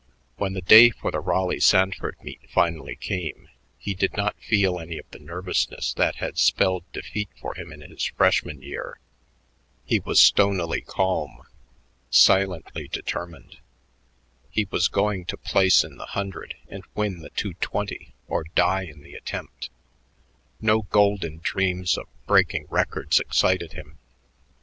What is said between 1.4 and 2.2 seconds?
Sanford